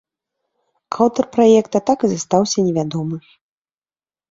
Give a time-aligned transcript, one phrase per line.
[1.05, 3.23] Аўтар праекта так і застаўся невядомы.